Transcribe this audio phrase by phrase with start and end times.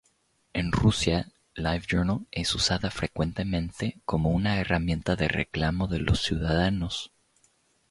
[0.53, 7.11] En Rusia, LiveJournal es usada frecuentemente como una herramienta de reclamo de los ciudadanos.